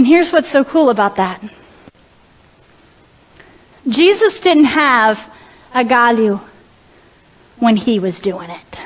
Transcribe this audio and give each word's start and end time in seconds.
And 0.00 0.06
here's 0.06 0.32
what's 0.32 0.48
so 0.48 0.64
cool 0.64 0.88
about 0.88 1.16
that. 1.16 1.42
Jesus 3.86 4.40
didn't 4.40 4.64
have 4.64 5.30
a 5.74 5.84
Gallio 5.84 6.40
when 7.58 7.76
he 7.76 7.98
was 7.98 8.18
doing 8.18 8.48
it. 8.48 8.80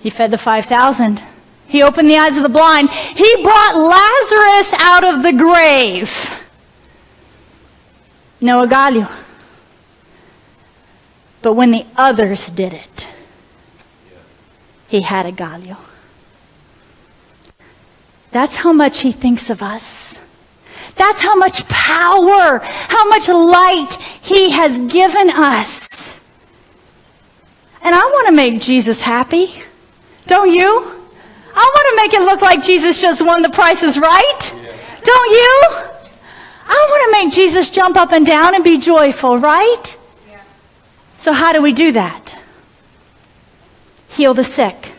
He 0.00 0.10
fed 0.10 0.30
the 0.30 0.38
5,000. 0.38 1.20
He 1.66 1.82
opened 1.82 2.08
the 2.08 2.16
eyes 2.16 2.36
of 2.36 2.44
the 2.44 2.48
blind. 2.48 2.90
He 2.90 3.42
brought 3.42 3.74
Lazarus 3.74 4.72
out 4.78 5.02
of 5.12 5.24
the 5.24 5.32
grave. 5.32 6.30
No 8.40 8.64
Gallio. 8.68 9.08
But 11.42 11.54
when 11.54 11.72
the 11.72 11.84
others 11.96 12.46
did 12.46 12.74
it, 12.74 13.08
he 14.86 15.00
had 15.00 15.26
a 15.26 15.32
Gallio. 15.32 15.78
That's 18.32 18.56
how 18.56 18.72
much 18.72 19.00
he 19.00 19.12
thinks 19.12 19.50
of 19.50 19.62
us. 19.62 20.18
That's 20.96 21.20
how 21.20 21.36
much 21.36 21.66
power, 21.68 22.58
how 22.62 23.08
much 23.08 23.28
light 23.28 23.94
he 24.22 24.50
has 24.50 24.80
given 24.92 25.30
us. 25.30 26.18
And 27.82 27.94
I 27.94 28.00
want 28.00 28.28
to 28.28 28.32
make 28.32 28.60
Jesus 28.60 29.00
happy. 29.00 29.62
Don't 30.26 30.50
you? 30.50 30.66
I 31.54 31.72
want 31.74 31.86
to 31.90 31.96
make 32.02 32.14
it 32.14 32.24
look 32.24 32.40
like 32.40 32.62
Jesus 32.62 33.00
just 33.00 33.24
won 33.24 33.42
the 33.42 33.50
Price 33.50 33.82
Is 33.82 33.98
Right. 33.98 34.40
Don't 35.04 35.30
you? 35.30 35.60
I 36.64 36.86
want 36.90 37.04
to 37.04 37.24
make 37.24 37.34
Jesus 37.34 37.68
jump 37.68 37.96
up 37.96 38.12
and 38.12 38.24
down 38.26 38.54
and 38.54 38.64
be 38.64 38.78
joyful, 38.78 39.38
right? 39.38 39.96
So 41.18 41.32
how 41.32 41.52
do 41.52 41.60
we 41.60 41.72
do 41.72 41.92
that? 41.92 42.38
Heal 44.08 44.32
the 44.32 44.44
sick. 44.44 44.92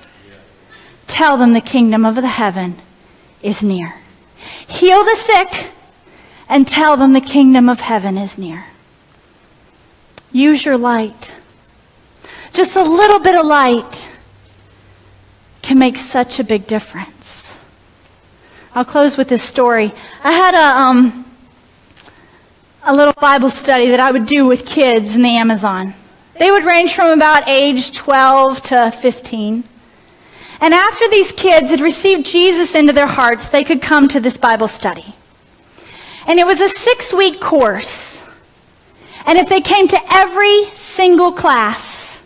Tell 1.08 1.38
them 1.38 1.54
the 1.54 1.62
kingdom 1.62 2.06
of 2.06 2.16
the 2.16 2.28
heaven 2.28 2.80
is 3.44 3.62
near. 3.62 3.96
Heal 4.68 5.04
the 5.04 5.16
sick 5.16 5.72
and 6.50 6.68
tell 6.68 6.98
them 6.98 7.14
the 7.14 7.22
kingdom 7.22 7.70
of 7.70 7.82
heaven 7.82 8.18
is 8.18 8.38
near. 8.38 8.66
Use 10.32 10.66
your 10.66 10.78
light. 10.78 11.34
Just 12.54 12.76
a 12.76 12.82
little 12.82 13.20
bit 13.20 13.36
of 13.36 13.46
light 13.46 14.10
can 15.62 15.78
make 15.78 15.98
such 15.98 16.40
a 16.40 16.44
big 16.44 16.68
difference. 16.68 17.58
I'll 18.76 18.86
close 18.86 19.18
with 19.18 19.30
this 19.30 19.44
story. 19.44 19.94
I 20.24 20.32
had 20.32 20.56
a, 20.56 20.80
um, 20.82 21.26
a 22.84 22.96
little 22.96 23.14
Bible 23.14 23.50
study 23.50 23.90
that 23.90 24.00
I 24.00 24.12
would 24.12 24.26
do 24.26 24.48
with 24.48 24.66
kids 24.66 25.16
in 25.16 25.22
the 25.22 25.30
Amazon. 25.30 25.94
They 26.40 26.50
would 26.50 26.66
range 26.66 26.96
from 26.96 27.12
about 27.12 27.48
age 27.48 27.92
12 27.92 28.62
to 28.64 28.92
15. 28.92 29.64
And 30.64 30.74
after 30.74 31.10
these 31.10 31.34
kids 31.34 31.72
had 31.72 31.82
received 31.82 32.26
Jesus 32.26 32.74
into 32.74 32.94
their 32.94 33.06
hearts, 33.06 33.50
they 33.50 33.66
could 33.66 33.82
come 33.82 34.08
to 34.08 34.22
this 34.22 34.38
Bible 34.38 34.70
study. 34.70 35.14
And 36.26 36.40
it 36.40 36.46
was 36.46 36.62
a 36.62 36.70
six 36.70 37.12
week 37.12 37.42
course. 37.42 38.22
And 39.26 39.38
if 39.38 39.50
they 39.50 39.60
came 39.60 39.90
to 39.90 40.00
every 40.10 40.68
single 40.74 41.34
class 41.34 42.22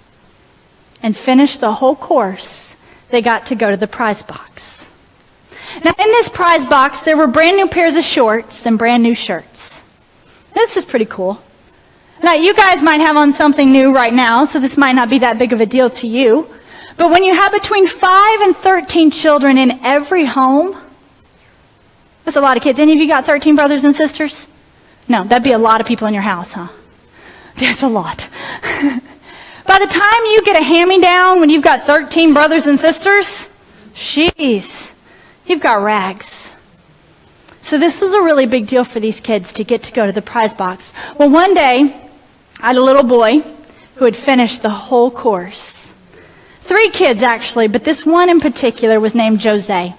and 1.02 1.18
finished 1.18 1.62
the 1.62 1.74
whole 1.74 1.96
course, 1.96 2.76
they 3.10 3.24
got 3.24 3.48
to 3.48 3.56
go 3.56 3.72
to 3.72 3.78
the 3.78 3.88
prize 3.88 4.22
box. 4.22 4.88
Now, 5.84 5.96
in 5.98 6.06
this 6.12 6.30
prize 6.30 6.68
box, 6.68 7.02
there 7.02 7.18
were 7.18 7.26
brand 7.26 7.58
new 7.58 7.68
pairs 7.68 7.96
of 7.96 8.04
shorts 8.04 8.68
and 8.68 8.78
brand 8.78 9.02
new 9.02 9.16
shirts. 9.16 9.82
This 10.54 10.78
is 10.78 10.86
pretty 10.86 11.06
cool. 11.06 11.42
Now, 12.22 12.34
you 12.36 12.54
guys 12.54 12.84
might 12.84 13.00
have 13.00 13.18
on 13.18 13.34
something 13.34 13.72
new 13.72 13.96
right 13.96 14.14
now, 14.14 14.46
so 14.46 14.60
this 14.60 14.78
might 14.78 14.94
not 14.94 15.10
be 15.10 15.18
that 15.20 15.40
big 15.40 15.54
of 15.54 15.62
a 15.62 15.66
deal 15.66 15.90
to 15.90 16.08
you. 16.08 16.48
But 16.98 17.12
when 17.12 17.24
you 17.24 17.34
have 17.34 17.52
between 17.52 17.88
5 17.88 18.42
and 18.42 18.56
13 18.56 19.12
children 19.12 19.58
in 19.58 19.80
every 19.84 20.26
home, 20.26 20.76
that's 22.26 22.36
a 22.36 22.42
lot 22.42 22.58
of 22.58 22.64
kids. 22.64 22.80
Any 22.80 22.94
of 22.94 23.00
you 23.00 23.08
got 23.08 23.26
13 23.26 23.56
brothers 23.56 23.84
and 23.84 23.96
sisters? 23.96 24.48
No, 25.08 25.24
that'd 25.24 25.44
be 25.44 25.54
a 25.54 25.58
lot 25.58 25.80
of 25.80 25.88
people 25.88 26.08
in 26.08 26.14
your 26.14 26.24
house, 26.24 26.52
huh? 26.52 26.68
That's 27.56 27.82
a 27.82 27.88
lot. 27.88 28.28
By 29.66 29.80
the 29.80 29.88
time 29.88 30.26
you 30.26 30.42
get 30.44 30.60
a 30.60 30.64
hand-me-down 30.64 31.40
when 31.40 31.50
you've 31.50 31.64
got 31.64 31.82
13 31.82 32.34
brothers 32.34 32.68
and 32.68 32.80
sisters, 32.80 33.50
jeez, 33.94 34.92
you've 35.46 35.62
got 35.62 35.82
rags. 35.82 36.52
So 37.62 37.78
this 37.78 38.00
was 38.00 38.14
a 38.14 38.22
really 38.22 38.46
big 38.46 38.68
deal 38.68 38.84
for 38.84 39.00
these 39.00 39.20
kids 39.20 39.54
to 39.54 39.64
get 39.64 39.84
to 39.84 39.92
go 39.92 40.06
to 40.06 40.12
the 40.12 40.22
prize 40.22 40.54
box. 40.54 40.94
Well, 41.18 41.30
one 41.30 41.54
day, 41.54 42.10
I 42.62 42.68
had 42.68 42.76
a 42.76 42.82
little 42.82 43.04
boy 43.04 43.44
who 43.96 44.06
had 44.06 44.16
finished 44.16 44.62
the 44.62 44.70
whole 44.70 45.12
course. 45.12 45.87
Three 46.68 46.90
kids, 46.90 47.22
actually, 47.22 47.70
but 47.70 47.86
this 47.86 48.06
one 48.06 48.28
in 48.28 48.42
particular 48.42 49.00
was 49.00 49.16
named 49.16 49.42
Jose. 49.42 49.96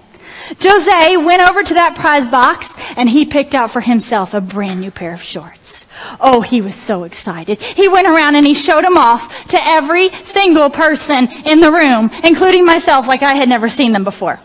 Jose 0.60 1.16
went 1.16 1.40
over 1.40 1.62
to 1.62 1.74
that 1.74 1.96
prize 1.96 2.28
box 2.28 2.74
and 2.98 3.08
he 3.08 3.24
picked 3.24 3.54
out 3.54 3.70
for 3.70 3.80
himself 3.80 4.34
a 4.34 4.40
brand 4.42 4.80
new 4.80 4.90
pair 4.90 5.14
of 5.14 5.22
shorts. 5.22 5.86
Oh, 6.20 6.42
he 6.42 6.60
was 6.60 6.74
so 6.74 7.04
excited. 7.04 7.58
He 7.58 7.88
went 7.88 8.06
around 8.06 8.34
and 8.34 8.46
he 8.46 8.52
showed 8.52 8.84
them 8.84 8.98
off 8.98 9.48
to 9.48 9.58
every 9.62 10.10
single 10.24 10.68
person 10.68 11.32
in 11.46 11.60
the 11.60 11.72
room, 11.72 12.10
including 12.22 12.66
myself, 12.66 13.08
like 13.08 13.22
I 13.22 13.32
had 13.32 13.48
never 13.48 13.70
seen 13.70 13.92
them 13.92 14.04
before. 14.04 14.38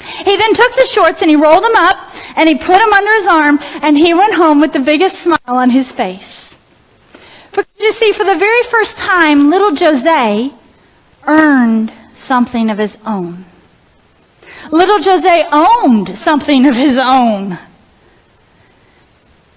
He 0.00 0.36
then 0.38 0.54
took 0.54 0.74
the 0.74 0.86
shorts 0.86 1.20
and 1.20 1.28
he 1.28 1.36
rolled 1.36 1.64
them 1.64 1.76
up 1.76 2.14
and 2.36 2.48
he 2.48 2.54
put 2.54 2.78
them 2.78 2.92
under 2.94 3.12
his 3.12 3.26
arm 3.26 3.58
and 3.82 3.98
he 3.98 4.14
went 4.14 4.32
home 4.32 4.58
with 4.62 4.72
the 4.72 4.80
biggest 4.80 5.18
smile 5.18 5.38
on 5.44 5.68
his 5.68 5.92
face. 5.92 6.56
But 7.52 7.66
you 7.78 7.92
see, 7.92 8.12
for 8.12 8.24
the 8.24 8.36
very 8.36 8.62
first 8.62 8.96
time, 8.96 9.50
little 9.50 9.76
Jose 9.76 10.52
earned 11.26 11.92
something 12.14 12.70
of 12.70 12.78
his 12.78 12.96
own. 13.06 13.44
Little 14.70 15.02
Jose 15.02 15.48
owned 15.52 16.16
something 16.16 16.66
of 16.66 16.76
his 16.76 16.98
own. 16.98 17.58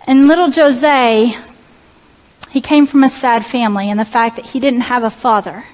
And 0.05 0.27
little 0.27 0.51
Jose, 0.51 1.37
he 2.49 2.61
came 2.61 2.87
from 2.87 3.03
a 3.03 3.09
sad 3.09 3.45
family, 3.45 3.89
and 3.89 3.99
the 3.99 4.05
fact 4.05 4.35
that 4.35 4.47
he 4.47 4.59
didn't 4.59 4.81
have 4.81 5.03
a 5.03 5.09
father. 5.09 5.65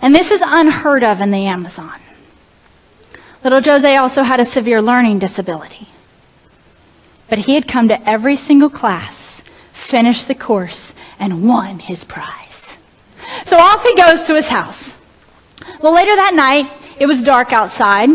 And 0.00 0.14
this 0.14 0.30
is 0.30 0.42
unheard 0.44 1.02
of 1.02 1.20
in 1.20 1.30
the 1.30 1.46
Amazon. 1.46 2.00
Little 3.42 3.62
Jose 3.62 3.96
also 3.96 4.22
had 4.22 4.40
a 4.40 4.44
severe 4.44 4.80
learning 4.80 5.18
disability. 5.18 5.88
But 7.28 7.40
he 7.40 7.54
had 7.54 7.66
come 7.66 7.88
to 7.88 8.08
every 8.08 8.36
single 8.36 8.70
class, 8.70 9.42
finished 9.72 10.28
the 10.28 10.34
course, 10.34 10.94
and 11.18 11.48
won 11.48 11.78
his 11.78 12.04
prize. 12.04 12.43
So 13.44 13.58
off 13.58 13.82
he 13.82 13.94
goes 13.94 14.26
to 14.26 14.34
his 14.34 14.48
house. 14.48 14.94
Well, 15.80 15.94
later 15.94 16.14
that 16.16 16.34
night, 16.34 16.70
it 16.98 17.06
was 17.06 17.22
dark 17.22 17.52
outside, 17.52 18.08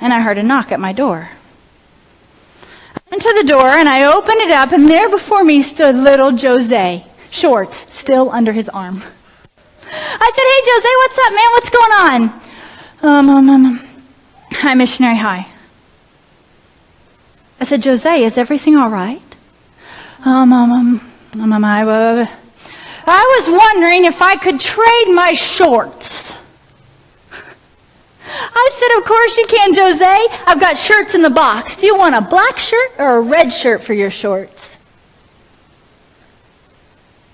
and 0.00 0.12
I 0.12 0.20
heard 0.20 0.38
a 0.38 0.42
knock 0.42 0.72
at 0.72 0.80
my 0.80 0.92
door. 0.92 1.28
I 2.94 3.00
went 3.10 3.22
to 3.22 3.34
the 3.38 3.46
door 3.46 3.66
and 3.66 3.88
I 3.88 4.04
opened 4.04 4.40
it 4.40 4.50
up, 4.50 4.72
and 4.72 4.88
there 4.88 5.08
before 5.08 5.44
me 5.44 5.62
stood 5.62 5.94
little 5.94 6.36
Jose, 6.36 7.06
shorts 7.30 7.94
still 7.94 8.30
under 8.30 8.52
his 8.52 8.68
arm. 8.68 9.02
I 9.88 10.32
said, 10.34 10.46
Hey, 10.52 10.60
Jose, 10.72 10.88
what's 11.02 11.18
up, 11.18 11.32
man? 11.32 11.50
What's 11.52 11.70
going 11.70 11.92
on? 11.92 12.46
Um, 13.02 13.30
um, 13.30 13.50
um, 13.50 13.88
hi, 14.52 14.74
missionary, 14.74 15.18
hi. 15.18 15.46
I 17.60 17.64
said, 17.64 17.84
Jose, 17.84 18.22
is 18.22 18.36
everything 18.36 18.76
all 18.76 18.90
right? 18.90 19.22
Um, 20.24 20.52
um, 20.52 20.72
um, 20.72 21.10
um, 21.40 21.52
um 21.52 21.64
I, 21.64 22.28
I 23.06 23.38
was 23.38 23.58
wondering 23.58 24.04
if 24.04 24.20
I 24.20 24.36
could 24.36 24.58
trade 24.60 25.14
my 25.14 25.34
shorts. 25.34 26.36
I 28.28 28.70
said, 28.72 28.98
Of 28.98 29.04
course 29.04 29.36
you 29.36 29.46
can, 29.46 29.74
Jose. 29.74 30.44
I've 30.46 30.60
got 30.60 30.76
shirts 30.76 31.14
in 31.14 31.22
the 31.22 31.30
box. 31.30 31.76
Do 31.76 31.86
you 31.86 31.96
want 31.96 32.14
a 32.14 32.20
black 32.20 32.58
shirt 32.58 32.92
or 32.98 33.18
a 33.18 33.20
red 33.20 33.52
shirt 33.52 33.82
for 33.82 33.94
your 33.94 34.10
shorts? 34.10 34.76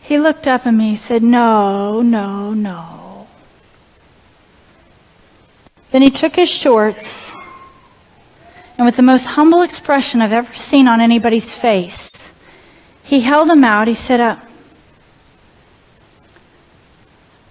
He 0.03 0.19
looked 0.19 0.47
up 0.47 0.66
at 0.66 0.75
me 0.75 0.91
and 0.91 0.99
said, 0.99 1.22
No, 1.22 2.03
no, 2.03 2.53
no. 2.53 3.27
Then 5.91 6.02
he 6.02 6.11
took 6.11 6.37
his 6.37 6.49
shorts 6.49 7.32
and 8.82 8.87
with 8.87 8.97
the 8.97 9.02
most 9.02 9.26
humble 9.26 9.62
expression 9.62 10.20
I've 10.20 10.32
ever 10.32 10.52
seen 10.55 10.88
on 10.88 11.00
anybody's 11.00 11.55
face, 11.55 12.32
he 13.05 13.20
held 13.20 13.49
them 13.49 13.62
out. 13.62 13.87
He 13.87 13.94
said, 13.94 14.20
uh, 14.20 14.37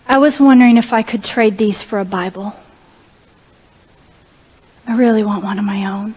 I 0.07 0.17
was 0.17 0.39
wondering 0.39 0.77
if 0.77 0.93
I 0.93 1.03
could 1.03 1.23
trade 1.23 1.57
these 1.57 1.81
for 1.81 1.99
a 1.99 2.05
Bible. 2.05 2.53
I 4.87 4.95
really 4.95 5.23
want 5.23 5.43
one 5.43 5.57
of 5.57 5.65
my 5.65 5.85
own. 5.85 6.15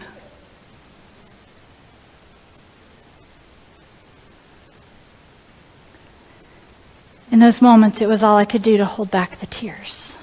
In 7.31 7.41
those 7.41 7.61
moments, 7.61 8.01
it 8.01 8.09
was 8.09 8.23
all 8.23 8.37
I 8.37 8.45
could 8.45 8.63
do 8.63 8.77
to 8.77 8.85
hold 8.85 9.11
back 9.11 9.41
the 9.41 9.47
tears. 9.47 10.17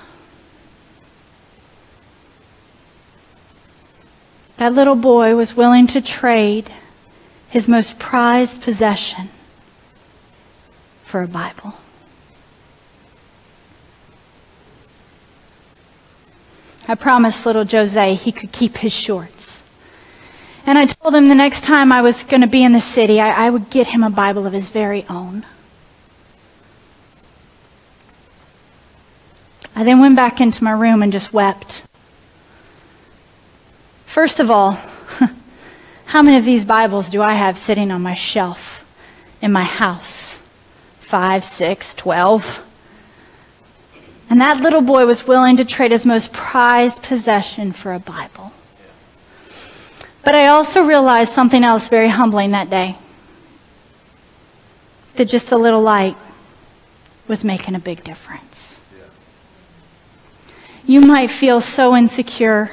That 4.57 4.73
little 4.73 4.95
boy 4.95 5.35
was 5.35 5.55
willing 5.55 5.87
to 5.87 6.01
trade 6.01 6.71
his 7.49 7.67
most 7.67 7.99
prized 7.99 8.61
possession 8.61 9.29
for 11.03 11.21
a 11.21 11.27
Bible. 11.27 11.73
I 16.88 16.95
promised 16.95 17.45
little 17.45 17.66
Jose 17.66 18.13
he 18.16 18.31
could 18.31 18.51
keep 18.51 18.78
his 18.78 18.94
shorts. 18.94 19.63
And 20.66 20.78
I 20.78 20.86
told 20.86 21.16
him 21.16 21.28
the 21.28 21.36
next 21.36 21.63
time 21.63 21.92
I 21.92 22.01
was 22.01 22.24
going 22.24 22.42
to 22.42 22.48
be 22.48 22.63
in 22.63 22.74
the 22.74 22.81
city, 22.81 23.19
I, 23.19 23.48
I 23.48 23.50
would 23.50 23.69
get 23.69 23.88
him 23.88 24.04
a 24.04 24.10
Bible 24.10 24.45
of 24.45 24.54
his 24.54 24.69
very 24.69 25.06
own. 25.10 25.45
I 29.75 29.83
then 29.83 30.00
went 30.00 30.16
back 30.16 30.39
into 30.39 30.63
my 30.63 30.72
room 30.72 31.01
and 31.01 31.12
just 31.12 31.33
wept. 31.33 31.83
First 34.06 34.39
of 34.39 34.51
all, 34.51 34.72
how 36.06 36.22
many 36.22 36.38
of 36.38 36.45
these 36.45 36.66
Bibles 36.66 37.10
do 37.10 37.22
I 37.22 37.33
have 37.33 37.57
sitting 37.57 37.89
on 37.89 38.01
my 38.01 38.13
shelf 38.13 38.86
in 39.42 39.51
my 39.51 39.63
house? 39.63 40.39
Five, 41.00 41.44
six, 41.44 41.95
twelve. 41.95 42.63
And 44.31 44.39
that 44.39 44.62
little 44.62 44.80
boy 44.80 45.06
was 45.06 45.28
willing 45.28 45.57
to 45.57 45.66
trade 45.66 45.92
his 45.92 46.06
most 46.06 46.31
prized 46.31 47.04
possession 47.04 47.74
for 47.74 47.92
a 47.92 48.00
Bible. 48.00 48.54
But 50.24 50.36
I 50.36 50.48
also 50.48 50.83
realized 50.83 51.33
something 51.33 51.66
else 51.66 51.89
very 51.89 52.07
humbling 52.07 52.51
that 52.51 52.69
day 52.69 52.95
that 55.18 55.25
just 55.25 55.51
a 55.51 55.57
little 55.57 55.81
light 55.81 56.16
was 57.28 57.44
making 57.44 57.75
a 57.75 57.80
big 57.80 58.06
difference. 58.06 58.80
You 60.88 61.01
might 61.01 61.30
feel 61.30 61.60
so 61.60 61.94
insecure. 61.94 62.72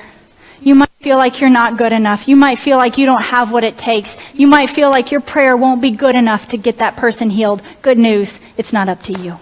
You 0.60 0.76
might 0.76 0.90
feel 1.00 1.16
like 1.16 1.40
you're 1.40 1.50
not 1.50 1.76
good 1.76 1.92
enough. 1.92 2.28
You 2.28 2.36
might 2.36 2.60
feel 2.60 2.76
like 2.76 2.98
you 2.98 3.04
don't 3.04 3.24
have 3.24 3.50
what 3.50 3.64
it 3.64 3.76
takes. 3.76 4.16
You 4.32 4.46
might 4.46 4.70
feel 4.70 4.90
like 4.90 5.10
your 5.10 5.20
prayer 5.20 5.56
won't 5.56 5.82
be 5.82 5.90
good 5.90 6.14
enough 6.14 6.46
to 6.48 6.56
get 6.56 6.78
that 6.78 6.96
person 6.96 7.30
healed. 7.30 7.62
Good 7.82 7.98
news, 7.98 8.38
it's 8.56 8.72
not 8.72 8.88
up 8.88 9.02
to 9.02 9.20
you. 9.20 9.38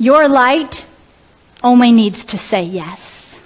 Your 0.00 0.30
light 0.30 0.86
only 1.62 1.92
needs 1.92 2.24
to 2.24 2.38
say 2.38 2.62
yes. 2.62 3.38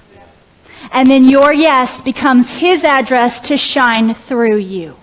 And 0.92 1.10
then 1.10 1.28
your 1.28 1.52
yes 1.52 2.00
becomes 2.00 2.54
his 2.54 2.84
address 2.84 3.40
to 3.48 3.56
shine 3.56 4.14
through 4.14 4.58
you. 4.58 4.96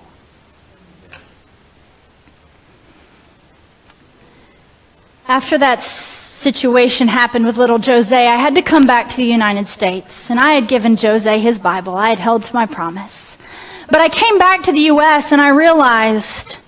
After 5.27 5.57
that 5.57 5.81
situation 5.81 7.09
happened 7.09 7.45
with 7.45 7.57
little 7.57 7.81
Jose, 7.81 8.15
I 8.15 8.37
had 8.37 8.55
to 8.55 8.61
come 8.61 8.87
back 8.87 9.09
to 9.09 9.17
the 9.17 9.25
United 9.25 9.67
States. 9.67 10.29
And 10.29 10.39
I 10.39 10.51
had 10.51 10.69
given 10.69 10.95
Jose 10.95 11.37
his 11.39 11.59
Bible. 11.59 11.97
I 11.97 12.07
had 12.07 12.19
held 12.19 12.43
to 12.43 12.55
my 12.55 12.65
promise. 12.65 13.37
But 13.87 13.99
I 13.99 14.07
came 14.07 14.39
back 14.39 14.63
to 14.63 14.71
the 14.71 14.87
U.S. 14.95 15.33
and 15.33 15.41
I 15.41 15.49
realized 15.49 16.59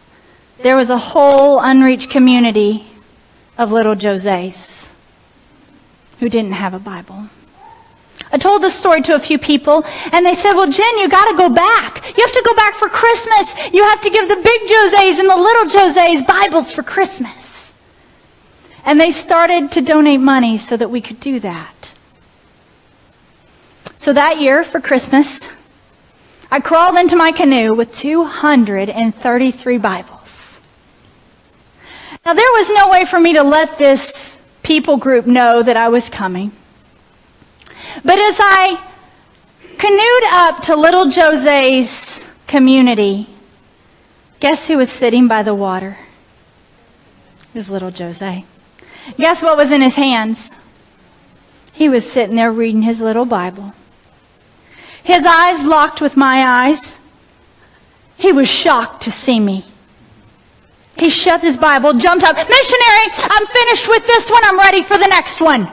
there 0.62 0.76
was 0.76 0.90
a 0.90 0.98
whole 0.98 1.62
unreached 1.62 2.10
community 2.10 2.86
of 3.58 3.72
little 3.72 3.96
Jose's 3.96 4.90
who 6.20 6.30
didn't 6.30 6.54
have 6.54 6.74
a 6.74 6.80
Bible. 6.80 7.28
I 8.32 8.38
told 8.38 8.64
this 8.64 8.76
story 8.76 9.02
to 9.04 9.16
a 9.16 9.20
few 9.20 9.38
people, 9.38 9.84
and 10.12 10.26
they 10.26 10.34
said, 10.34 10.54
Well, 10.54 10.72
Jen, 10.72 10.98
you 10.98 11.10
got 11.10 11.30
to 11.30 11.38
go 11.38 11.50
back. 11.50 12.18
You 12.18 12.24
have 12.24 12.34
to 12.34 12.44
go 12.46 12.56
back 12.56 12.76
for 12.76 12.90
Christmas. 12.90 13.74
You 13.74 13.84
have 13.84 14.02
to 14.02 14.10
give 14.10 14.28
the 14.28 14.36
big 14.36 14.62
Jose's 14.66 15.20
and 15.20 15.30
the 15.30 15.36
little 15.36 15.70
Jose's 15.70 16.24
Bibles 16.24 16.72
for 16.72 16.84
Christmas. 16.84 17.74
And 18.86 19.00
they 19.00 19.12
started 19.12 19.72
to 19.74 19.82
donate 19.82 20.20
money 20.20 20.58
so 20.58 20.76
that 20.78 20.90
we 20.90 21.02
could 21.02 21.20
do 21.20 21.40
that. 21.42 21.94
So 23.98 24.14
that 24.14 24.42
year 24.42 24.64
for 24.64 24.82
Christmas, 24.82 25.48
I 26.52 26.60
crawled 26.60 26.98
into 26.98 27.16
my 27.16 27.32
canoe 27.32 27.74
with 27.74 27.96
233 27.96 29.78
Bibles. 29.78 30.13
Now, 32.26 32.34
there 32.34 32.52
was 32.54 32.70
no 32.70 32.90
way 32.90 33.06
for 33.06 33.20
me 33.20 33.34
to 33.34 33.44
let 33.44 33.78
this 33.78 34.38
people 34.64 34.98
group 34.98 35.28
know 35.28 35.62
that 35.62 35.76
I 35.76 35.90
was 35.90 36.10
coming. 36.10 36.52
But 38.04 38.18
as 38.18 38.38
I 38.40 38.82
canoed 39.78 40.24
up 40.32 40.64
to 40.64 40.76
little 40.76 41.12
Jose's 41.12 42.26
community, 42.48 43.28
guess 44.40 44.68
who 44.68 44.78
was 44.78 44.90
sitting 44.90 45.28
by 45.28 45.44
the 45.44 45.54
water? 45.54 45.98
It 47.54 47.58
was 47.58 47.70
little 47.70 47.92
Jose. 47.92 48.46
Guess 49.18 49.44
what 49.44 49.58
was 49.58 49.72
in 49.72 49.82
his 49.82 49.98
hands? 49.98 50.52
He 51.74 51.90
was 51.90 52.10
sitting 52.10 52.38
there 52.38 52.52
reading 52.52 52.84
his 52.84 53.02
little 53.02 53.26
Bible. 53.26 53.74
His 55.04 55.26
eyes 55.26 55.66
locked 55.66 56.00
with 56.00 56.16
my 56.16 56.68
eyes. 56.68 56.98
He 58.16 58.32
was 58.32 58.48
shocked 58.48 59.04
to 59.04 59.12
see 59.12 59.40
me. 59.40 59.66
He 60.98 61.10
shut 61.10 61.42
his 61.42 61.58
Bible, 61.58 61.94
jumped 61.94 62.24
up. 62.24 62.36
Missionary, 62.36 63.08
I'm 63.24 63.46
finished 63.48 63.88
with 63.88 64.06
this 64.06 64.30
one. 64.30 64.44
I'm 64.46 64.60
ready 64.60 64.84
for 64.84 64.98
the 64.98 65.08
next 65.08 65.42
one. 65.42 65.70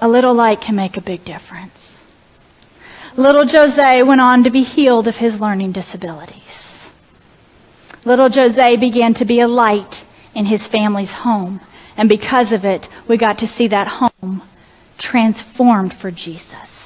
a 0.00 0.08
little 0.08 0.34
light 0.34 0.60
can 0.60 0.74
make 0.74 0.96
a 0.96 1.02
big 1.02 1.24
difference. 1.24 2.00
Little 3.16 3.46
Jose 3.46 4.02
went 4.02 4.20
on 4.20 4.44
to 4.44 4.50
be 4.50 4.62
healed 4.62 5.06
of 5.06 5.18
his 5.18 5.40
learning 5.40 5.72
disabilities. 5.72 6.90
Little 8.04 8.30
Jose 8.30 8.76
began 8.76 9.12
to 9.14 9.24
be 9.24 9.40
a 9.40 9.48
light 9.48 10.04
in 10.34 10.46
his 10.46 10.66
family's 10.66 11.12
home. 11.12 11.60
And 11.96 12.08
because 12.08 12.52
of 12.52 12.64
it, 12.64 12.88
we 13.06 13.18
got 13.18 13.38
to 13.40 13.46
see 13.46 13.66
that 13.68 14.00
home 14.00 14.42
transformed 14.96 15.92
for 15.92 16.10
Jesus. 16.10 16.79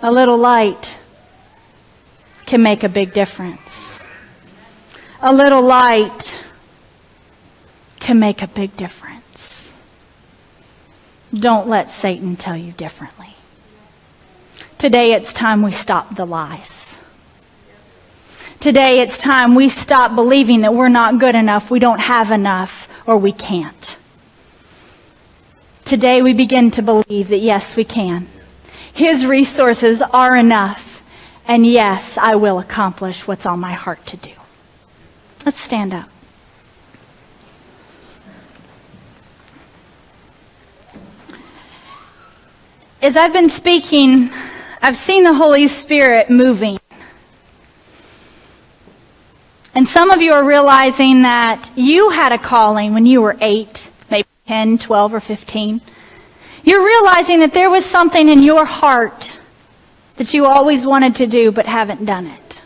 A 0.00 0.12
little 0.12 0.36
light 0.36 0.96
can 2.46 2.62
make 2.62 2.84
a 2.84 2.88
big 2.88 3.12
difference. 3.12 4.06
A 5.20 5.34
little 5.34 5.60
light 5.60 6.40
can 7.98 8.20
make 8.20 8.40
a 8.40 8.46
big 8.46 8.76
difference. 8.76 9.74
Don't 11.34 11.68
let 11.68 11.90
Satan 11.90 12.36
tell 12.36 12.56
you 12.56 12.70
differently. 12.72 13.34
Today 14.78 15.12
it's 15.12 15.32
time 15.32 15.62
we 15.62 15.72
stop 15.72 16.14
the 16.14 16.24
lies. 16.24 17.00
Today 18.60 19.00
it's 19.00 19.18
time 19.18 19.56
we 19.56 19.68
stop 19.68 20.14
believing 20.14 20.60
that 20.60 20.74
we're 20.74 20.88
not 20.88 21.18
good 21.18 21.34
enough, 21.34 21.72
we 21.72 21.80
don't 21.80 22.00
have 22.00 22.30
enough, 22.30 22.88
or 23.04 23.16
we 23.16 23.32
can't. 23.32 23.98
Today 25.84 26.22
we 26.22 26.34
begin 26.34 26.70
to 26.72 26.82
believe 26.82 27.28
that 27.28 27.38
yes, 27.38 27.74
we 27.74 27.82
can. 27.82 28.28
His 28.98 29.24
resources 29.24 30.02
are 30.02 30.34
enough. 30.34 31.04
And 31.46 31.64
yes, 31.64 32.18
I 32.18 32.34
will 32.34 32.58
accomplish 32.58 33.28
what's 33.28 33.46
on 33.46 33.60
my 33.60 33.70
heart 33.70 34.04
to 34.06 34.16
do. 34.16 34.32
Let's 35.46 35.60
stand 35.60 35.94
up. 35.94 36.10
As 43.00 43.16
I've 43.16 43.32
been 43.32 43.48
speaking, 43.48 44.30
I've 44.82 44.96
seen 44.96 45.22
the 45.22 45.34
Holy 45.34 45.68
Spirit 45.68 46.28
moving. 46.28 46.80
And 49.76 49.86
some 49.86 50.10
of 50.10 50.20
you 50.20 50.32
are 50.32 50.44
realizing 50.44 51.22
that 51.22 51.70
you 51.76 52.10
had 52.10 52.32
a 52.32 52.38
calling 52.38 52.94
when 52.94 53.06
you 53.06 53.22
were 53.22 53.36
8, 53.40 53.90
maybe 54.10 54.26
10, 54.48 54.78
12, 54.78 55.14
or 55.14 55.20
15. 55.20 55.82
You're 56.68 56.84
realizing 56.84 57.40
that 57.40 57.54
there 57.54 57.70
was 57.70 57.86
something 57.86 58.28
in 58.28 58.42
your 58.42 58.66
heart 58.66 59.38
that 60.16 60.34
you 60.34 60.44
always 60.44 60.86
wanted 60.86 61.16
to 61.16 61.26
do 61.26 61.50
but 61.50 61.64
haven't 61.64 62.04
done 62.04 62.26
it. 62.26 62.60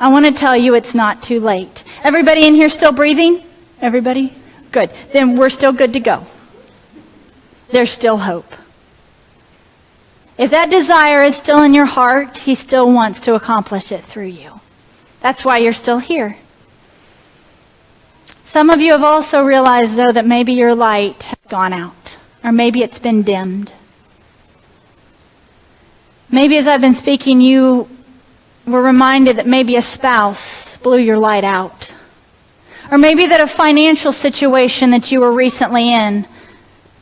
I 0.00 0.10
want 0.10 0.26
to 0.26 0.32
tell 0.32 0.56
you 0.56 0.74
it's 0.74 0.96
not 0.96 1.22
too 1.22 1.38
late. 1.38 1.84
Everybody 2.02 2.44
in 2.44 2.56
here 2.56 2.68
still 2.68 2.90
breathing? 2.90 3.44
Everybody? 3.80 4.34
Good. 4.72 4.90
Then 5.12 5.36
we're 5.36 5.48
still 5.48 5.72
good 5.72 5.92
to 5.92 6.00
go. 6.00 6.26
There's 7.70 7.92
still 7.92 8.18
hope. 8.18 8.52
If 10.36 10.50
that 10.50 10.70
desire 10.70 11.22
is 11.22 11.36
still 11.36 11.62
in 11.62 11.72
your 11.72 11.86
heart, 11.86 12.38
He 12.38 12.56
still 12.56 12.92
wants 12.92 13.20
to 13.20 13.36
accomplish 13.36 13.92
it 13.92 14.02
through 14.02 14.34
you. 14.42 14.60
That's 15.20 15.44
why 15.44 15.58
you're 15.58 15.72
still 15.72 15.98
here. 15.98 16.36
Some 18.44 18.70
of 18.70 18.80
you 18.80 18.90
have 18.90 19.04
also 19.04 19.44
realized, 19.44 19.94
though, 19.94 20.10
that 20.10 20.26
maybe 20.26 20.52
your 20.52 20.74
light 20.74 21.22
has 21.22 21.38
gone 21.48 21.72
out, 21.72 22.16
or 22.44 22.52
maybe 22.52 22.82
it's 22.82 22.98
been 22.98 23.22
dimmed. 23.22 23.72
Maybe 26.30 26.58
as 26.58 26.66
I've 26.66 26.80
been 26.80 26.94
speaking, 26.94 27.40
you 27.40 27.88
were 28.66 28.82
reminded 28.82 29.36
that 29.36 29.46
maybe 29.46 29.76
a 29.76 29.82
spouse 29.82 30.76
blew 30.76 30.98
your 30.98 31.18
light 31.18 31.44
out. 31.44 31.94
Or 32.90 32.98
maybe 32.98 33.26
that 33.26 33.40
a 33.40 33.46
financial 33.46 34.12
situation 34.12 34.90
that 34.90 35.10
you 35.10 35.20
were 35.20 35.32
recently 35.32 35.92
in 35.92 36.26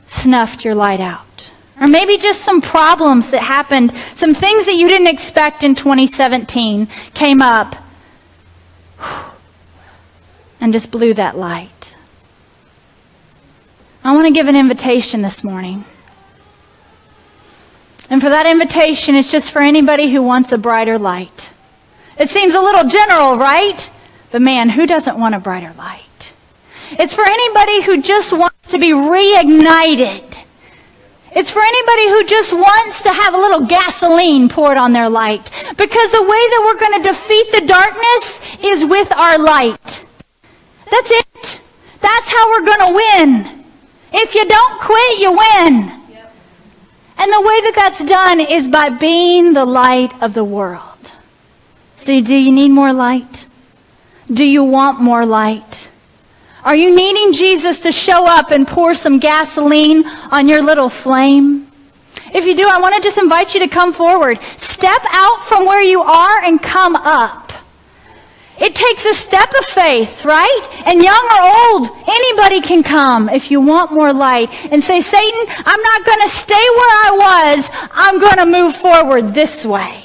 snuffed 0.06 0.64
your 0.64 0.74
light 0.74 1.00
out. 1.00 1.50
Or 1.80 1.88
maybe 1.88 2.16
just 2.18 2.42
some 2.42 2.60
problems 2.60 3.30
that 3.30 3.42
happened, 3.42 3.92
some 4.14 4.34
things 4.34 4.66
that 4.66 4.76
you 4.76 4.86
didn't 4.86 5.08
expect 5.08 5.64
in 5.64 5.74
2017 5.74 6.86
came 7.14 7.42
up 7.42 7.74
and 10.60 10.72
just 10.72 10.92
blew 10.92 11.14
that 11.14 11.36
light. 11.36 11.96
I 14.04 14.14
want 14.14 14.26
to 14.26 14.32
give 14.32 14.48
an 14.48 14.56
invitation 14.56 15.22
this 15.22 15.44
morning. 15.44 15.84
And 18.10 18.20
for 18.20 18.28
that 18.28 18.46
invitation, 18.46 19.14
it's 19.14 19.30
just 19.30 19.52
for 19.52 19.62
anybody 19.62 20.10
who 20.10 20.22
wants 20.22 20.50
a 20.50 20.58
brighter 20.58 20.98
light. 20.98 21.50
It 22.18 22.28
seems 22.28 22.54
a 22.54 22.60
little 22.60 22.88
general, 22.88 23.36
right? 23.36 23.88
But 24.32 24.42
man, 24.42 24.70
who 24.70 24.86
doesn't 24.86 25.18
want 25.18 25.36
a 25.36 25.38
brighter 25.38 25.72
light? 25.78 26.32
It's 26.90 27.14
for 27.14 27.24
anybody 27.24 27.82
who 27.82 28.02
just 28.02 28.32
wants 28.32 28.70
to 28.70 28.78
be 28.78 28.90
reignited. 28.90 30.36
It's 31.34 31.50
for 31.50 31.62
anybody 31.62 32.08
who 32.08 32.26
just 32.26 32.52
wants 32.52 33.02
to 33.02 33.12
have 33.12 33.34
a 33.34 33.38
little 33.38 33.66
gasoline 33.66 34.48
poured 34.48 34.76
on 34.76 34.92
their 34.92 35.08
light. 35.08 35.50
Because 35.76 36.10
the 36.10 36.22
way 36.22 36.28
that 36.28 36.62
we're 36.66 36.80
going 36.80 37.02
to 37.02 37.08
defeat 37.08 37.52
the 37.52 37.66
darkness 37.66 38.40
is 38.64 38.84
with 38.84 39.10
our 39.12 39.38
light. 39.38 40.04
That's 40.90 41.10
it. 41.10 41.60
That's 42.00 42.28
how 42.28 42.50
we're 42.50 42.66
going 42.66 42.86
to 42.88 42.94
win. 42.94 43.61
If 44.12 44.34
you 44.34 44.46
don't 44.46 44.80
quit, 44.80 45.18
you 45.18 45.32
win. 45.32 46.02
And 47.18 47.32
the 47.32 47.40
way 47.40 47.60
that 47.60 47.72
that's 47.76 48.04
done 48.04 48.40
is 48.40 48.68
by 48.68 48.88
being 48.88 49.52
the 49.52 49.64
light 49.64 50.12
of 50.22 50.34
the 50.34 50.44
world. 50.44 51.12
So, 51.98 52.20
do 52.20 52.34
you 52.34 52.50
need 52.50 52.70
more 52.70 52.92
light? 52.92 53.46
Do 54.32 54.44
you 54.44 54.64
want 54.64 55.00
more 55.00 55.24
light? 55.24 55.90
Are 56.64 56.76
you 56.76 56.94
needing 56.94 57.32
Jesus 57.32 57.80
to 57.80 57.92
show 57.92 58.26
up 58.26 58.50
and 58.50 58.66
pour 58.66 58.94
some 58.94 59.18
gasoline 59.18 60.06
on 60.30 60.48
your 60.48 60.62
little 60.62 60.88
flame? 60.88 61.70
If 62.32 62.46
you 62.46 62.56
do, 62.56 62.64
I 62.66 62.80
want 62.80 62.94
to 62.96 63.02
just 63.02 63.18
invite 63.18 63.52
you 63.52 63.60
to 63.60 63.68
come 63.68 63.92
forward. 63.92 64.40
Step 64.58 65.02
out 65.10 65.44
from 65.44 65.66
where 65.66 65.82
you 65.82 66.02
are 66.02 66.42
and 66.44 66.62
come 66.62 66.96
up. 66.96 67.41
It 68.58 68.74
takes 68.74 69.04
a 69.06 69.14
step 69.14 69.50
of 69.58 69.64
faith, 69.64 70.24
right? 70.24 70.62
And 70.86 71.02
young 71.02 71.28
or 71.34 71.42
old, 71.42 71.88
anybody 72.06 72.60
can 72.60 72.82
come 72.82 73.28
if 73.28 73.50
you 73.50 73.60
want 73.60 73.92
more 73.92 74.12
light 74.12 74.50
and 74.70 74.84
say, 74.84 75.00
Satan, 75.00 75.46
I'm 75.48 75.82
not 75.82 76.06
going 76.06 76.20
to 76.20 76.28
stay 76.28 76.54
where 76.54 76.94
I 77.04 77.54
was. 77.56 77.88
I'm 77.92 78.20
going 78.20 78.36
to 78.36 78.46
move 78.46 78.76
forward 78.76 79.34
this 79.34 79.64
way. 79.64 80.04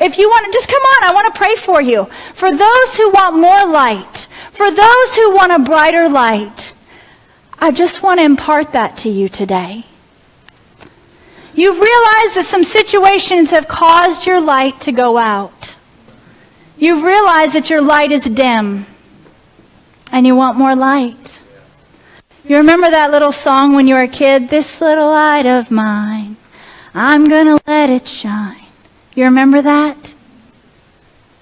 If 0.00 0.18
you 0.18 0.28
want 0.28 0.46
to, 0.46 0.52
just 0.52 0.68
come 0.68 0.82
on. 0.82 1.04
I 1.04 1.14
want 1.14 1.32
to 1.32 1.38
pray 1.38 1.54
for 1.54 1.80
you. 1.80 2.06
For 2.34 2.50
those 2.50 2.96
who 2.96 3.10
want 3.12 3.36
more 3.36 3.64
light, 3.72 4.26
for 4.52 4.70
those 4.70 5.14
who 5.14 5.34
want 5.34 5.52
a 5.52 5.60
brighter 5.60 6.08
light, 6.08 6.72
I 7.58 7.70
just 7.70 8.02
want 8.02 8.18
to 8.18 8.24
impart 8.24 8.72
that 8.72 8.96
to 8.98 9.08
you 9.08 9.28
today. 9.28 9.84
You've 11.54 11.76
realized 11.76 12.34
that 12.34 12.46
some 12.46 12.64
situations 12.64 13.50
have 13.50 13.68
caused 13.68 14.26
your 14.26 14.40
light 14.40 14.80
to 14.82 14.92
go 14.92 15.16
out. 15.16 15.53
You've 16.76 17.02
realized 17.02 17.54
that 17.54 17.70
your 17.70 17.80
light 17.80 18.12
is 18.12 18.24
dim 18.24 18.86
and 20.10 20.26
you 20.26 20.34
want 20.36 20.58
more 20.58 20.74
light. 20.74 21.40
You 22.46 22.58
remember 22.58 22.90
that 22.90 23.10
little 23.10 23.32
song 23.32 23.74
when 23.74 23.86
you 23.86 23.94
were 23.94 24.02
a 24.02 24.08
kid? 24.08 24.48
This 24.48 24.80
little 24.80 25.08
light 25.08 25.46
of 25.46 25.70
mine, 25.70 26.36
I'm 26.92 27.24
going 27.24 27.46
to 27.46 27.60
let 27.66 27.88
it 27.88 28.06
shine. 28.06 28.66
You 29.14 29.24
remember 29.24 29.62
that? 29.62 30.12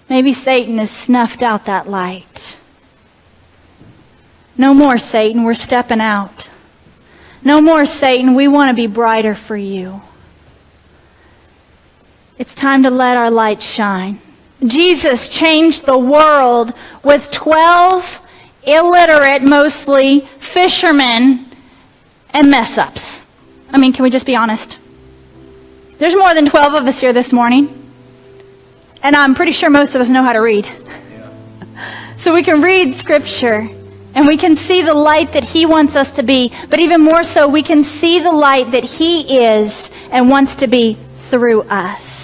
Maybe 0.08 0.32
Satan 0.32 0.78
has 0.78 0.90
snuffed 0.90 1.42
out 1.42 1.64
that 1.64 1.88
light. 1.88 2.56
No 4.56 4.74
more, 4.74 4.98
Satan. 4.98 5.44
We're 5.44 5.54
stepping 5.54 6.00
out. 6.00 6.50
No 7.42 7.60
more, 7.60 7.86
Satan. 7.86 8.34
We 8.34 8.46
want 8.46 8.70
to 8.70 8.74
be 8.74 8.86
brighter 8.86 9.34
for 9.34 9.56
you. 9.56 10.02
It's 12.38 12.54
time 12.54 12.82
to 12.82 12.90
let 12.90 13.16
our 13.16 13.30
light 13.30 13.62
shine. 13.62 14.20
Jesus 14.66 15.28
changed 15.28 15.86
the 15.86 15.98
world 15.98 16.72
with 17.02 17.30
12 17.30 18.20
illiterate, 18.64 19.42
mostly 19.42 20.20
fishermen 20.38 21.46
and 22.30 22.50
mess 22.50 22.78
ups. 22.78 23.22
I 23.70 23.78
mean, 23.78 23.92
can 23.92 24.02
we 24.02 24.10
just 24.10 24.26
be 24.26 24.36
honest? 24.36 24.78
There's 25.98 26.14
more 26.14 26.34
than 26.34 26.46
12 26.46 26.74
of 26.74 26.86
us 26.86 27.00
here 27.00 27.12
this 27.12 27.32
morning. 27.32 27.78
And 29.02 29.16
I'm 29.16 29.34
pretty 29.34 29.52
sure 29.52 29.70
most 29.70 29.94
of 29.94 30.00
us 30.00 30.08
know 30.08 30.22
how 30.22 30.32
to 30.32 30.40
read. 30.40 30.70
So 32.16 32.32
we 32.32 32.42
can 32.44 32.62
read 32.62 32.94
scripture 32.94 33.68
and 34.14 34.26
we 34.28 34.36
can 34.36 34.56
see 34.56 34.82
the 34.82 34.94
light 34.94 35.32
that 35.32 35.42
he 35.42 35.66
wants 35.66 35.96
us 35.96 36.12
to 36.12 36.22
be. 36.22 36.52
But 36.70 36.78
even 36.78 37.00
more 37.00 37.24
so, 37.24 37.48
we 37.48 37.62
can 37.62 37.82
see 37.82 38.20
the 38.20 38.30
light 38.30 38.70
that 38.72 38.84
he 38.84 39.44
is 39.44 39.90
and 40.10 40.28
wants 40.28 40.56
to 40.56 40.66
be 40.66 40.96
through 41.30 41.62
us. 41.62 42.21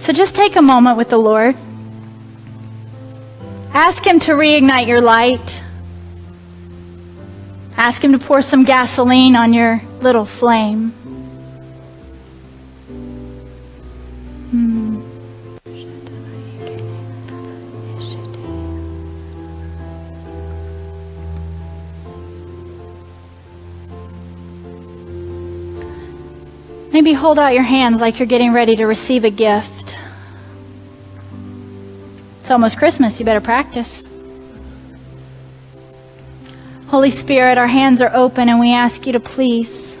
So 0.00 0.14
just 0.14 0.34
take 0.34 0.56
a 0.56 0.62
moment 0.62 0.96
with 0.96 1.10
the 1.10 1.18
Lord. 1.18 1.54
Ask 3.74 4.04
him 4.04 4.18
to 4.20 4.32
reignite 4.32 4.86
your 4.86 5.02
light. 5.02 5.62
Ask 7.76 8.02
him 8.02 8.12
to 8.12 8.18
pour 8.18 8.40
some 8.40 8.64
gasoline 8.64 9.36
on 9.36 9.52
your 9.52 9.82
little 10.00 10.24
flame. 10.24 10.94
Maybe 26.90 27.12
hold 27.12 27.38
out 27.38 27.54
your 27.54 27.62
hands 27.62 28.00
like 28.00 28.18
you're 28.18 28.26
getting 28.26 28.52
ready 28.52 28.76
to 28.76 28.86
receive 28.86 29.24
a 29.24 29.30
gift. 29.30 29.79
It's 32.50 32.52
almost 32.52 32.78
Christmas. 32.78 33.20
You 33.20 33.24
better 33.24 33.40
practice. 33.40 34.04
Holy 36.88 37.10
Spirit, 37.10 37.58
our 37.58 37.68
hands 37.68 38.00
are 38.00 38.10
open 38.12 38.48
and 38.48 38.58
we 38.58 38.72
ask 38.72 39.06
you 39.06 39.12
to 39.12 39.20
please, 39.20 39.96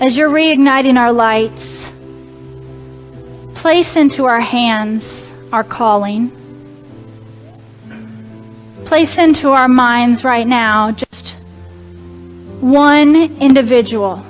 as 0.00 0.16
you're 0.16 0.30
reigniting 0.30 0.96
our 0.96 1.12
lights, 1.12 1.92
place 3.54 3.94
into 3.94 4.24
our 4.24 4.40
hands 4.40 5.32
our 5.52 5.62
calling. 5.62 6.32
Place 8.84 9.16
into 9.16 9.50
our 9.50 9.68
minds 9.68 10.24
right 10.24 10.44
now 10.44 10.90
just 10.90 11.36
one 12.60 13.14
individual. 13.40 14.26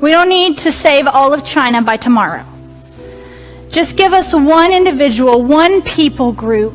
We 0.00 0.12
don't 0.12 0.28
need 0.28 0.58
to 0.58 0.70
save 0.70 1.08
all 1.08 1.34
of 1.34 1.44
China 1.44 1.82
by 1.82 1.96
tomorrow. 1.96 2.46
Just 3.70 3.96
give 3.96 4.12
us 4.12 4.32
one 4.34 4.72
individual, 4.72 5.42
one 5.42 5.82
people 5.82 6.32
group 6.32 6.74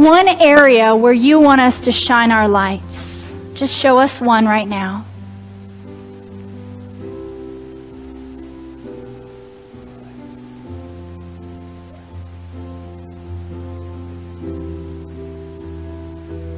one 0.00 0.28
area 0.28 0.96
where 0.96 1.12
you 1.12 1.38
want 1.38 1.60
us 1.60 1.80
to 1.80 1.92
shine 1.92 2.32
our 2.32 2.48
lights. 2.48 3.36
Just 3.52 3.74
show 3.74 3.98
us 3.98 4.18
one 4.18 4.46
right 4.46 4.66
now. 4.66 5.04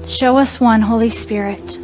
Show 0.07 0.39
us 0.39 0.61
one, 0.61 0.83
Holy 0.83 1.11
Spirit. 1.11 1.79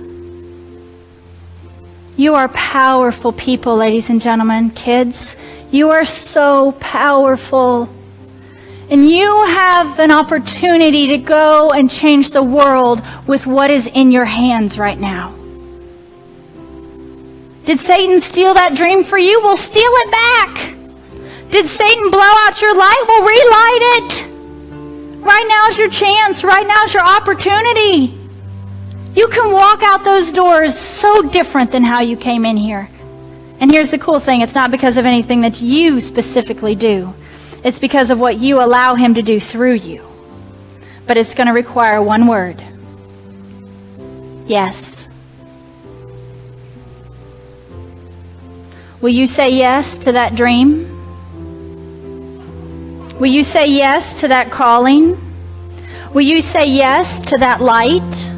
You 2.17 2.35
are 2.37 2.49
powerful 2.51 3.33
people, 3.33 3.77
ladies 3.77 4.11
and 4.11 4.21
gentlemen, 4.21 4.71
kids. 4.71 5.35
You 5.71 5.91
are 5.91 6.05
so 6.05 6.73
powerful. 6.73 7.89
And 8.91 9.09
you 9.09 9.45
have 9.47 9.99
an 9.99 10.11
opportunity 10.11 11.09
to 11.09 11.19
go 11.19 11.71
and 11.71 11.91
change 11.91 12.31
the 12.31 12.43
world 12.43 13.03
with 13.27 13.47
what 13.47 13.71
is 13.71 13.87
in 13.87 14.11
your 14.11 14.25
hands 14.25 14.79
right 14.79 14.99
now. 14.99 15.35
Did 17.67 17.81
Satan 17.81 18.23
steal 18.23 18.55
that 18.55 18.75
dream 18.75 19.05
for 19.05 19.19
you? 19.19 19.41
We'll 19.43 19.59
steal 19.59 19.83
it 19.83 20.11
back. 20.11 20.75
Did 21.51 21.69
Satan 21.69 22.11
blow 22.11 22.21
out 22.23 22.63
your 22.63 22.75
light? 22.75 23.05
We'll 23.07 23.25
relight 23.25 23.83
it. 23.99 24.29
Right 25.23 25.47
now 25.49 25.69
is 25.69 25.77
your 25.77 25.91
chance. 25.91 26.43
Right 26.43 26.67
now 26.67 26.85
is 26.85 26.95
your 26.95 27.07
opportunity. 27.07 28.19
You 29.15 29.29
can 29.29 29.53
walk 29.53 29.83
out 29.83 30.03
those 30.03 30.33
doors 30.33 30.79
so 30.79 31.21
different 31.23 31.71
than 31.71 31.83
how 31.85 32.01
you 32.01 32.17
came 32.17 32.47
in 32.47 32.57
here. 32.57 32.89
And 33.61 33.71
here's 33.71 33.91
the 33.91 33.99
cool 33.99 34.21
thing 34.21 34.41
it's 34.41 34.55
not 34.55 34.71
because 34.71 34.97
of 34.97 35.07
anything 35.07 35.41
that 35.43 35.61
you 35.61 36.01
specifically 36.01 36.75
do. 36.75 37.15
It's 37.65 37.81
because 37.81 38.11
of 38.11 38.21
what 38.21 38.39
you 38.39 38.63
allow 38.63 38.95
Him 38.95 39.15
to 39.15 39.23
do 39.23 39.41
through 39.41 39.75
you. 39.75 40.07
But 41.07 41.17
it's 41.17 41.35
going 41.35 41.49
to 41.49 41.53
require 41.53 42.03
one 42.03 42.27
word 42.27 42.63
yes. 44.49 45.07
Will 49.01 49.11
you 49.11 49.27
say 49.27 49.51
yes 49.51 49.99
to 50.01 50.13
that 50.13 50.35
dream? 50.35 50.95
Will 53.21 53.27
you 53.27 53.43
say 53.43 53.67
yes 53.67 54.21
to 54.21 54.29
that 54.29 54.51
calling? 54.51 55.17
Will 56.13 56.23
you 56.23 56.41
say 56.41 56.67
yes 56.67 57.21
to 57.23 57.37
that 57.39 57.61
light? 57.61 58.38